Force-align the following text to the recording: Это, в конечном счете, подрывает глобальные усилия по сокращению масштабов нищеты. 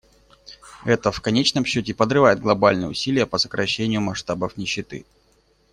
Это, 0.83 1.11
в 1.11 1.21
конечном 1.21 1.63
счете, 1.63 1.93
подрывает 1.93 2.39
глобальные 2.39 2.89
усилия 2.89 3.27
по 3.27 3.37
сокращению 3.37 4.01
масштабов 4.01 4.57
нищеты. 4.57 5.05